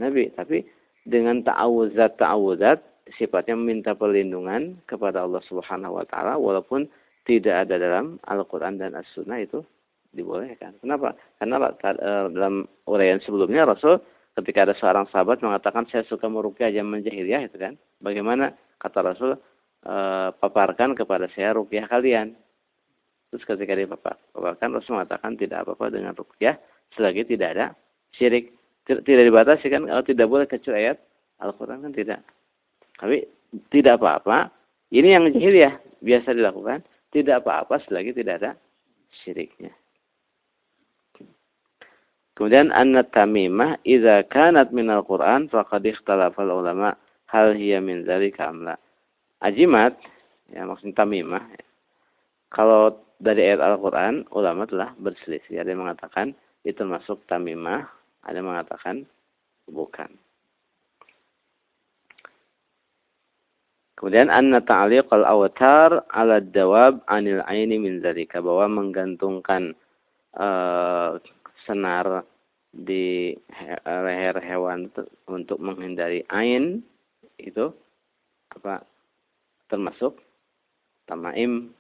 Nabi. 0.02 0.34
Tapi 0.34 0.66
dengan 1.06 1.46
ta'awuzat-ta'awuzat 1.46 3.10
sifatnya 3.16 3.54
meminta 3.56 3.94
perlindungan 3.94 4.76
kepada 4.90 5.24
Allah 5.24 5.40
Subhanahu 5.46 6.02
wa 6.02 6.04
taala 6.04 6.36
walaupun 6.36 6.90
tidak 7.24 7.68
ada 7.68 7.78
dalam 7.78 8.18
Al-Qur'an 8.26 8.76
dan 8.76 8.98
As-Sunnah 8.98 9.38
itu 9.38 9.62
dibolehkan. 10.12 10.76
Kenapa? 10.82 11.14
Karena 11.38 11.70
eh, 11.72 12.26
dalam 12.34 12.66
uraian 12.90 13.22
sebelumnya 13.22 13.68
Rasul 13.68 14.02
ketika 14.38 14.70
ada 14.70 14.74
seorang 14.78 15.06
sahabat 15.10 15.42
mengatakan 15.42 15.86
saya 15.90 16.06
suka 16.06 16.30
merukyah 16.30 16.70
zaman 16.70 17.02
jahiliyah 17.02 17.50
itu 17.50 17.58
kan. 17.58 17.74
Bagaimana 17.98 18.54
kata 18.78 19.02
Rasul 19.02 19.34
e, 19.82 19.94
paparkan 20.38 20.94
kepada 20.94 21.26
saya 21.34 21.58
rukyah 21.58 21.90
kalian. 21.90 22.38
Terus 23.28 23.44
ketika 23.44 23.76
dipaparkan 23.76 24.72
Rasul 24.72 24.96
mengatakan 24.96 25.36
tidak 25.36 25.68
apa-apa 25.68 25.92
dengan 25.92 26.16
rukyah 26.16 26.56
selagi 26.96 27.28
tidak 27.28 27.48
ada 27.56 27.66
syirik. 28.16 28.56
Tidak 28.88 29.04
dibatasi 29.04 29.68
kan 29.68 29.84
kalau 29.84 30.00
tidak 30.00 30.26
boleh 30.32 30.46
kecuali 30.48 30.88
ayat 30.88 30.98
Al-Quran 31.44 31.84
kan 31.84 31.92
tidak. 31.92 32.24
Tapi 32.96 33.28
tidak 33.68 34.00
apa-apa. 34.00 34.48
Ini 34.88 35.20
yang 35.20 35.28
jahiliyah 35.28 35.76
biasa 36.00 36.32
dilakukan. 36.32 36.80
Tidak 37.12 37.44
apa-apa 37.44 37.84
selagi 37.84 38.16
tidak 38.16 38.40
ada 38.40 38.50
syiriknya. 39.20 39.76
Kemudian 42.32 42.72
an 42.72 42.96
tamimah 43.12 43.82
idza 43.82 44.24
kanat 44.30 44.72
minal 44.72 45.02
Qur'an 45.04 45.50
faqad 45.52 45.84
ikhtalafa 45.84 46.46
ulama 46.46 46.94
hal 47.28 47.52
hiya 47.52 47.82
min 47.84 48.08
dzalika 48.08 48.48
amla. 48.48 48.78
Ajimat 49.44 49.98
ya 50.48 50.64
maksudnya 50.64 50.96
tamimah 50.96 51.44
ya. 51.44 51.67
Kalau 52.48 52.96
dari 53.18 53.50
ayat 53.50 53.60
Al-Qur'an 53.60 54.24
ulama 54.32 54.64
telah 54.64 54.94
berselisih. 54.98 55.60
Ada 55.60 55.74
yang 55.74 55.84
mengatakan 55.84 56.32
itu 56.62 56.80
masuk 56.86 57.20
tamimah, 57.26 57.86
ada 58.24 58.38
yang 58.38 58.48
mengatakan 58.48 59.04
bukan. 59.68 60.08
Kemudian 63.98 64.30
anna 64.30 64.62
ta'liq 64.62 65.10
al-awtar 65.10 66.06
'ala 66.14 66.38
dawab 66.38 67.02
'anil 67.10 67.42
'aini 67.50 67.82
min 67.82 67.98
dzalika 67.98 68.38
bahwa 68.38 68.70
menggantungkan 68.70 69.74
uh, 70.38 71.18
senar 71.66 72.22
di 72.70 73.34
leher 73.82 74.38
hewan 74.38 74.86
untuk 75.26 75.58
menghindari 75.58 76.22
ain 76.30 76.84
itu 77.42 77.74
apa 78.54 78.86
termasuk 79.66 80.22
tamaim. 81.10 81.74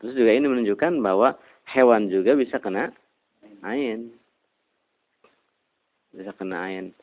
Terus 0.00 0.16
juga 0.16 0.32
ini 0.32 0.46
menunjukkan 0.48 1.04
bahwa 1.04 1.36
hewan 1.68 2.08
juga 2.08 2.32
bisa 2.34 2.56
kena 2.56 2.88
ain. 3.62 4.10
Bisa 6.16 6.32
kena 6.34 6.66
ain. 6.66 6.96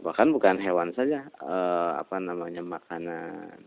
Bahkan 0.00 0.30
bukan 0.30 0.62
hewan 0.62 0.94
saja, 0.94 1.26
eh, 1.26 1.92
apa 1.98 2.16
namanya 2.22 2.62
makanan. 2.62 3.58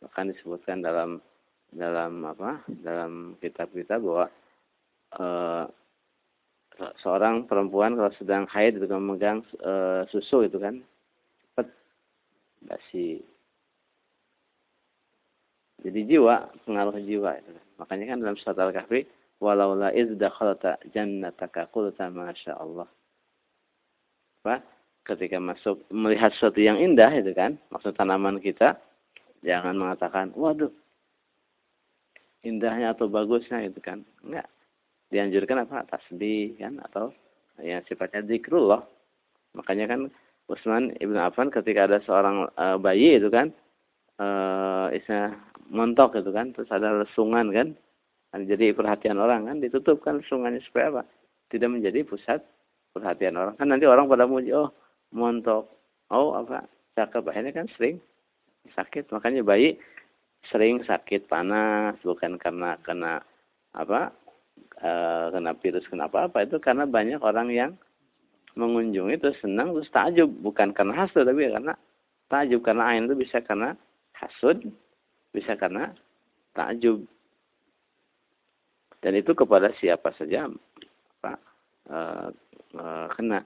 Bahkan 0.00 0.32
disebutkan 0.32 0.80
dalam 0.80 1.20
dalam 1.72 2.24
apa 2.24 2.64
dalam 2.80 3.36
kitab-kitab 3.44 4.00
bahwa 4.00 4.26
e, 5.12 5.26
seorang 7.04 7.44
perempuan 7.44 7.92
kalau 7.92 8.12
sedang 8.16 8.48
haid 8.48 8.80
itu 8.80 8.88
memegang 8.88 9.44
e, 9.60 9.72
susu 10.08 10.48
itu 10.48 10.56
kan 10.56 10.80
basi 12.64 13.20
jadi 15.82 16.00
jiwa 16.04 16.50
pengaruh 16.66 16.98
jiwa 16.98 17.38
itu. 17.38 17.50
Kan. 17.54 17.64
makanya 17.78 18.04
kan 18.10 18.18
dalam 18.18 18.36
surat 18.42 18.58
al-kahfi 18.58 19.06
walau 19.38 19.78
la 19.78 19.94
iz 19.94 20.10
dakhalta 20.18 20.82
jannataka 20.90 21.70
qulta 21.70 22.10
masya 22.10 22.58
Allah. 22.58 22.88
Apa? 24.42 24.62
Ketika 25.06 25.40
masuk 25.40 25.86
melihat 25.88 26.34
sesuatu 26.36 26.60
yang 26.60 26.76
indah 26.76 27.08
itu 27.14 27.32
kan 27.32 27.56
maksud 27.70 27.96
tanaman 27.96 28.42
kita 28.42 28.76
jangan 29.40 29.78
mengatakan 29.78 30.34
waduh 30.34 30.68
indahnya 32.42 32.92
atau 32.92 33.06
bagusnya 33.06 33.62
itu 33.62 33.78
kan. 33.78 34.02
Enggak. 34.26 34.50
Dianjurkan 35.08 35.64
apa? 35.64 35.86
Tasbih 35.88 36.58
kan? 36.60 36.82
Atau 36.84 37.14
yang 37.62 37.82
sifatnya 37.86 38.26
zikrullah. 38.26 38.82
Makanya 39.56 39.86
kan 39.90 40.00
Utsman 40.48 40.96
ibnu 40.96 41.18
Affan 41.20 41.52
ketika 41.52 41.84
ada 41.84 41.98
seorang 42.08 42.48
e, 42.56 42.64
bayi 42.80 43.20
itu 43.20 43.28
kan 43.28 43.52
e, 44.16 44.26
isnya 44.96 45.36
montok 45.68 46.16
itu 46.18 46.30
kan 46.32 46.52
terus 46.56 46.68
ada 46.72 47.04
lesungan 47.04 47.52
kan. 47.52 47.68
Jadi 48.28 48.76
perhatian 48.76 49.16
orang 49.16 49.48
kan 49.48 49.56
ditutup 49.56 50.04
kan 50.04 50.20
lesungannya 50.20 50.60
supaya 50.68 50.92
apa? 50.92 51.02
Tidak 51.48 51.68
menjadi 51.68 52.04
pusat 52.04 52.44
perhatian 52.92 53.40
orang. 53.40 53.56
Kan 53.56 53.72
nanti 53.72 53.88
orang 53.88 54.04
pada 54.04 54.28
muji 54.28 54.52
oh 54.52 54.72
montok 55.16 55.68
oh 56.12 56.36
apa? 56.36 56.68
Cakep. 56.96 57.24
Akhirnya 57.24 57.52
kan 57.56 57.66
sering 57.76 57.96
sakit. 58.76 59.08
Makanya 59.12 59.40
bayi 59.40 59.80
sering 60.52 60.84
sakit 60.84 61.26
panas 61.26 61.96
bukan 62.04 62.36
karena 62.36 62.76
kena 62.84 63.20
apa 63.74 64.12
e, 64.80 64.90
kena 65.34 65.52
virus 65.58 65.84
kenapa 65.90 66.30
apa 66.30 66.46
itu 66.46 66.56
karena 66.62 66.86
banyak 66.86 67.20
orang 67.20 67.48
yang 67.50 67.72
mengunjungi 68.58 69.18
itu 69.18 69.30
senang 69.40 69.72
terus 69.72 69.88
takjub. 69.88 70.28
Bukan 70.44 70.76
karena 70.76 71.06
hasud 71.06 71.24
tapi 71.24 71.48
karena 71.48 71.72
takjub. 72.28 72.60
Karena 72.60 72.92
ain 72.92 73.08
itu 73.08 73.16
bisa 73.16 73.40
karena 73.40 73.72
hasud 74.18 74.60
bisa 75.34 75.54
karena 75.54 75.92
takjub 76.56 77.04
dan 78.98 79.12
itu 79.14 79.30
kepada 79.36 79.70
siapa 79.78 80.10
saja 80.18 80.50
apa 81.20 81.32
e, 81.86 81.98
e, 82.74 82.84
kena 83.14 83.40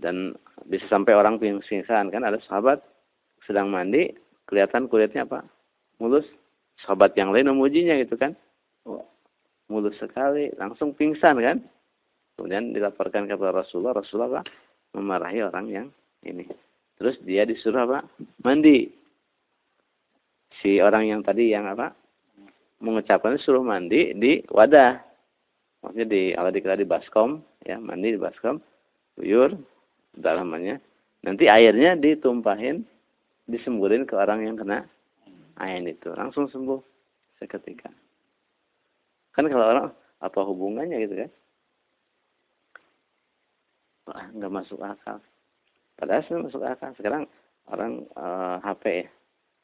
dan 0.00 0.34
bisa 0.66 0.88
sampai 0.90 1.14
orang 1.14 1.38
pingsan 1.38 2.10
kan 2.10 2.22
ada 2.24 2.40
sahabat 2.48 2.80
sedang 3.44 3.70
mandi 3.70 4.10
kelihatan 4.50 4.90
kulitnya 4.90 5.22
apa? 5.22 5.46
Mulus. 6.02 6.26
Sahabat 6.82 7.14
yang 7.14 7.30
lain 7.30 7.54
memujinya 7.54 7.94
gitu 8.02 8.18
kan. 8.18 8.34
Oh, 8.82 9.06
mulus 9.70 9.94
sekali, 10.02 10.50
langsung 10.58 10.90
pingsan 10.98 11.38
kan. 11.38 11.62
Kemudian 12.34 12.74
dilaporkan 12.74 13.30
kepada 13.30 13.62
Rasulullah, 13.62 14.00
Rasulullah 14.00 14.42
memarahi 14.96 15.44
orang 15.46 15.66
yang 15.70 15.86
ini. 16.26 16.48
Terus 16.98 17.20
dia 17.22 17.46
disuruh 17.46 17.86
apa? 17.86 17.98
Mandi. 18.42 18.99
Si 20.58 20.82
orang 20.82 21.06
yang 21.06 21.20
tadi 21.22 21.54
yang 21.54 21.70
apa? 21.70 21.94
Mengucapkan 22.82 23.38
suruh 23.38 23.62
mandi 23.62 24.16
di 24.18 24.42
wadah. 24.50 24.98
Maksudnya 25.80 26.06
di 26.08 26.22
kalau 26.36 26.50
dikira 26.52 26.76
di 26.76 26.84
baskom, 26.84 27.40
ya 27.64 27.80
mandi 27.80 28.12
di 28.12 28.20
baskom, 28.20 28.60
buyur, 29.16 29.54
dalamannya. 30.16 30.76
Nanti 31.24 31.48
airnya 31.48 31.96
ditumpahin 31.96 32.84
disembuhin 33.50 34.06
ke 34.06 34.14
orang 34.14 34.46
yang 34.46 34.56
kena 34.56 34.86
ain 35.60 35.84
itu 35.84 36.14
langsung 36.14 36.46
sembuh 36.48 36.80
seketika 37.42 37.90
kan 39.34 39.44
kalau 39.50 39.66
orang 39.66 39.88
apa 40.22 40.40
hubungannya 40.46 40.96
gitu 41.04 41.14
kan 41.18 41.30
nggak 44.34 44.54
masuk 44.54 44.80
akal 44.80 45.18
padahal 45.98 46.42
masuk 46.46 46.62
akal 46.64 46.90
sekarang 46.96 47.26
orang 47.70 48.06
uh, 48.16 48.56
eh, 48.58 48.66
HP 48.66 48.84
ya 49.04 49.08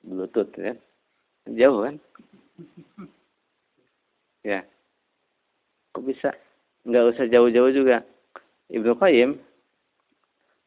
bluetooth 0.04 0.52
kan 0.52 0.76
jauh 1.54 1.80
kan? 1.86 1.96
Ya. 4.46 4.62
Kok 5.90 6.06
bisa? 6.06 6.30
Nggak 6.86 7.18
usah 7.18 7.26
jauh-jauh 7.26 7.74
juga. 7.74 8.06
Ibnu 8.70 8.94
Qayyim 8.94 9.42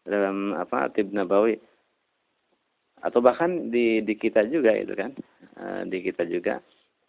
dalam 0.04 0.52
apa 0.60 0.92
Atib 0.92 1.16
Nabawi. 1.16 1.56
Atau 3.00 3.24
bahkan 3.24 3.72
di 3.72 4.04
di 4.04 4.20
kita 4.20 4.44
juga 4.52 4.76
itu 4.76 4.92
kan. 5.00 5.16
Uh, 5.56 5.88
di 5.88 6.04
kita 6.04 6.28
juga 6.28 6.60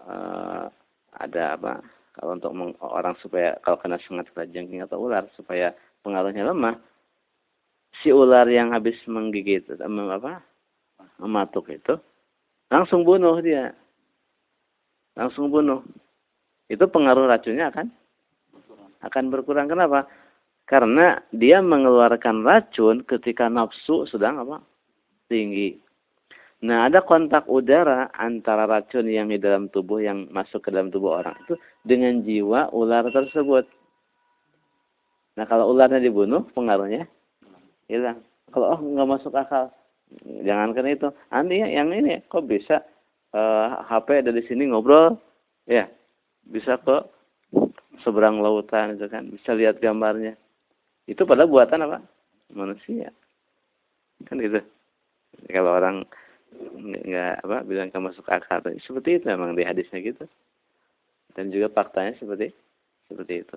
uh, 0.06 0.70
ada 1.18 1.58
apa 1.58 1.82
kalau 2.14 2.38
untuk 2.38 2.54
orang 2.86 3.18
supaya 3.18 3.58
kalau 3.66 3.78
kena 3.82 3.98
sengat 4.06 4.30
jengking 4.54 4.86
atau 4.86 5.02
ular 5.02 5.26
supaya 5.34 5.74
pengaruhnya 6.06 6.46
lemah 6.46 6.78
si 8.02 8.14
ular 8.14 8.46
yang 8.46 8.70
habis 8.74 8.98
menggigit 9.06 9.66
mem, 9.86 10.10
apa 10.10 10.42
mematuk 11.20 11.68
itu 11.68 12.00
langsung 12.72 13.04
bunuh 13.04 13.36
dia 13.44 13.76
langsung 15.14 15.52
bunuh 15.52 15.84
itu 16.72 16.82
pengaruh 16.88 17.28
racunnya 17.28 17.68
akan 17.68 17.92
akan 19.04 19.24
berkurang 19.28 19.68
kenapa 19.68 20.08
karena 20.70 21.18
dia 21.34 21.58
mengeluarkan 21.58 22.46
racun 22.46 23.02
ketika 23.02 23.50
nafsu 23.50 24.06
sedang 24.06 24.38
apa 24.38 24.62
tinggi. 25.26 25.82
Nah, 26.60 26.86
ada 26.86 27.00
kontak 27.02 27.48
udara 27.50 28.12
antara 28.14 28.70
racun 28.70 29.08
yang 29.10 29.32
di 29.32 29.40
dalam 29.40 29.66
tubuh 29.72 29.98
yang 29.98 30.30
masuk 30.30 30.62
ke 30.62 30.70
dalam 30.70 30.92
tubuh 30.92 31.18
orang 31.24 31.34
itu 31.42 31.58
dengan 31.82 32.20
jiwa 32.20 32.70
ular 32.70 33.08
tersebut. 33.10 33.64
Nah, 35.40 35.44
kalau 35.48 35.72
ularnya 35.72 35.98
dibunuh, 35.98 36.44
pengaruhnya 36.52 37.08
hilang. 37.88 38.20
Kalau 38.52 38.76
oh 38.76 38.80
nggak 38.82 39.08
masuk 39.08 39.32
akal, 39.32 39.72
Jangankan 40.20 40.86
itu, 40.90 41.08
Andi 41.30 41.62
yang 41.62 41.94
ini 41.94 42.18
kok 42.26 42.50
bisa 42.50 42.82
uh, 43.30 43.38
eh, 43.38 43.68
HP 43.86 44.26
ada 44.26 44.32
di 44.34 44.42
sini 44.50 44.66
ngobrol, 44.66 45.14
ya 45.70 45.86
bisa 46.50 46.78
ke 46.82 46.98
seberang 48.02 48.42
lautan 48.42 48.98
itu 48.98 49.06
kan, 49.06 49.30
bisa 49.30 49.54
lihat 49.54 49.78
gambarnya. 49.78 50.34
Itu 51.06 51.26
pada 51.26 51.46
buatan 51.46 51.86
apa? 51.86 51.98
Manusia. 52.50 53.14
Kan 54.26 54.42
gitu. 54.42 54.58
Kalau 55.46 55.78
orang 55.78 56.02
nggak 56.80 57.46
apa 57.46 57.62
bilang 57.62 57.88
kamu 57.94 58.10
masuk 58.10 58.26
akal 58.26 58.58
seperti 58.82 59.22
itu 59.22 59.26
memang 59.30 59.54
di 59.54 59.62
hadisnya 59.62 60.02
gitu 60.02 60.26
dan 61.38 61.48
juga 61.54 61.70
faktanya 61.70 62.18
seperti 62.18 62.50
seperti 63.06 63.46
itu 63.46 63.56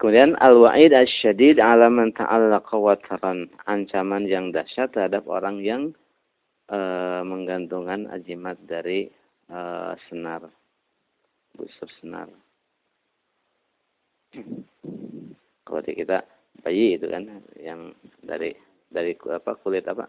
Kemudian 0.00 0.32
al-wa'id 0.40 0.96
asyadid 0.96 1.60
ala 1.60 1.92
man 1.92 2.16
ta'allaqa 2.16 2.72
wataran. 2.72 3.52
Ancaman 3.68 4.24
yang 4.24 4.48
dahsyat 4.48 4.96
terhadap 4.96 5.28
orang 5.28 5.60
yang 5.60 5.92
e, 6.72 6.78
menggantungkan 7.20 8.08
ajimat 8.08 8.56
dari 8.64 9.12
e, 9.52 9.58
senar. 10.08 10.48
Busur 11.52 11.84
senar. 12.00 12.32
Kalau 15.68 15.84
kita 15.84 16.24
bayi 16.64 16.96
itu 16.96 17.04
kan 17.04 17.44
yang 17.60 17.92
dari 18.24 18.56
dari 18.88 19.12
apa 19.28 19.52
kulit 19.60 19.84
apa? 19.84 20.08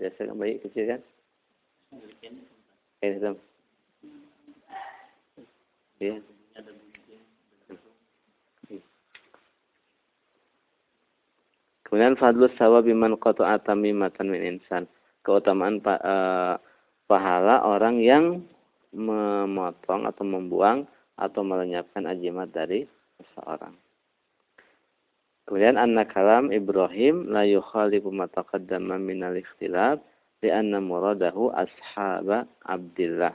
Biasa 0.00 0.24
kan 0.24 0.40
bayi 0.40 0.56
kecil 0.64 0.96
kan? 0.96 1.00
Ini 3.04 3.12
hitam. 3.12 3.36
Iya. 6.00 6.37
Kemudian 11.98 12.14
fadlus 12.14 12.54
sawab 12.54 12.86
biman 12.86 13.18
qata'a 13.18 13.58
tamimatan 13.66 14.30
min 14.30 14.54
insan. 14.54 14.86
Keutamaan 15.26 15.82
pa, 15.82 15.98
e, 15.98 16.14
pahala 17.10 17.66
orang 17.66 17.98
yang 17.98 18.46
memotong 18.94 20.06
atau 20.06 20.22
membuang 20.22 20.86
atau 21.18 21.42
melenyapkan 21.42 22.06
ajimat 22.06 22.54
dari 22.54 22.86
seseorang. 23.18 23.74
Kemudian 25.50 25.74
anna 25.74 26.06
kalam 26.06 26.54
Ibrahim 26.54 27.34
la 27.34 27.42
yukhalifu 27.42 28.14
ma 28.14 28.30
taqaddama 28.30 28.94
min 29.02 29.26
al-ikhtilaf 29.26 29.98
muradahu 30.78 31.50
ashaba 31.50 32.46
Abdillah. 32.62 33.34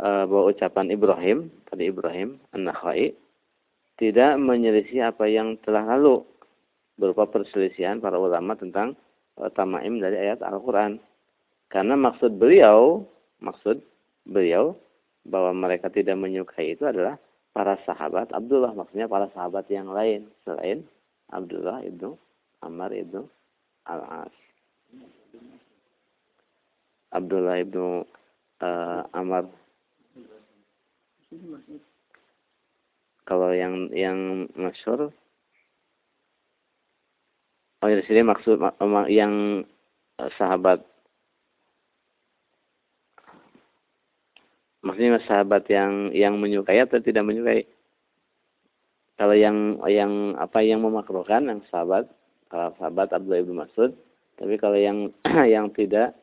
E, 0.00 0.08
bahwa 0.24 0.48
ucapan 0.48 0.88
Ibrahim, 0.88 1.52
tadi 1.68 1.92
Ibrahim 1.92 2.40
An-Nakhai 2.56 3.12
tidak 4.00 4.40
menyelisih 4.40 5.12
apa 5.12 5.28
yang 5.28 5.60
telah 5.60 5.84
lalu 5.84 6.24
berupa 6.94 7.26
perselisihan 7.26 7.98
para 7.98 8.18
ulama 8.18 8.54
tentang 8.54 8.94
uh, 9.38 9.50
tamaim 9.50 9.98
dari 9.98 10.18
ayat 10.18 10.42
Al-Qur'an. 10.42 10.98
Karena 11.70 11.98
maksud 11.98 12.38
beliau, 12.38 13.02
maksud 13.42 13.82
beliau 14.28 14.78
bahwa 15.26 15.56
mereka 15.56 15.90
tidak 15.90 16.14
menyukai 16.20 16.76
itu 16.76 16.84
adalah 16.86 17.18
para 17.50 17.78
sahabat 17.88 18.30
Abdullah, 18.30 18.74
maksudnya 18.76 19.10
para 19.10 19.26
sahabat 19.32 19.66
yang 19.70 19.90
lain 19.90 20.30
selain 20.46 20.84
Abdullah 21.32 21.82
ibnu 21.82 22.14
Amr 22.62 22.90
ibnu 22.94 23.26
Al-As. 23.88 24.34
Abdullah 27.14 27.62
ibnu 27.62 28.02
uh, 28.62 29.02
kalau 33.24 33.50
yang 33.56 33.90
yang 33.90 34.46
masyur 34.54 35.10
Oh 37.84 37.92
di 37.92 38.00
sini 38.08 38.24
maksud 38.24 38.56
yang 39.12 39.60
eh, 40.16 40.30
sahabat. 40.40 40.80
Maksudnya 44.80 45.20
sahabat 45.28 45.68
yang 45.68 46.08
yang 46.16 46.40
menyukai 46.40 46.80
atau 46.80 46.96
tidak 47.04 47.28
menyukai? 47.28 47.68
Kalau 49.20 49.36
yang 49.36 49.84
yang 49.84 50.32
apa 50.40 50.64
yang 50.64 50.80
memakruhkan 50.80 51.44
yang 51.44 51.60
sahabat 51.68 52.08
kalau 52.48 52.72
sahabat 52.80 53.12
Abdullah 53.12 53.44
ibnu 53.44 53.52
Mas'ud 53.52 53.92
tapi 54.40 54.56
kalau 54.56 54.80
yang 54.80 55.12
yang 55.54 55.68
tidak 55.76 56.16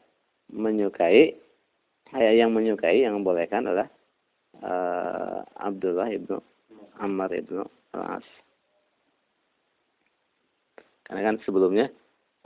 menyukai 0.49 1.37
yang 2.17 2.51
menyukai 2.51 3.05
yang 3.05 3.21
membolehkan 3.21 3.69
adalah 3.69 3.87
uh, 4.59 5.39
Abdullah 5.55 6.11
ibnu 6.11 6.41
Ammar 6.99 7.31
ibnu 7.31 7.63
Al-As 7.95 8.27
karena 11.11 11.27
kan 11.27 11.43
sebelumnya 11.43 11.91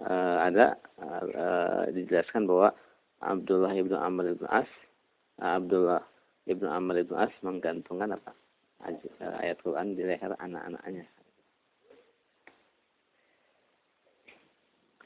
uh, 0.01 0.41
ada 0.41 0.73
uh, 0.97 1.85
dijelaskan 1.93 2.49
bahwa 2.49 2.73
Abdullah 3.21 3.77
ibnu 3.77 3.93
Amr 3.93 4.33
ibnu 4.33 4.49
As, 4.49 4.65
uh, 5.37 5.61
Abdullah 5.61 6.01
ibnu 6.49 6.65
Amr 6.65 7.05
ibnu 7.05 7.13
As 7.13 7.29
menggantungkan 7.45 8.17
apa 8.17 8.33
ayat 9.37 9.61
Quran 9.61 9.93
di 9.93 10.01
leher 10.01 10.33
anak-anaknya. 10.41 11.05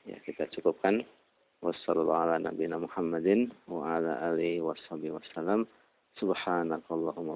Ya 0.07 0.17
kita 0.23 0.47
cukupkan. 0.55 1.03
Wassalamualaikum 1.59 2.87
Muhammadin 2.87 3.51
wa 3.67 3.99
ala 3.99 4.31
alihi 4.31 4.63
wasallam. 4.63 5.67
Subhanakallahumma. 6.15 7.35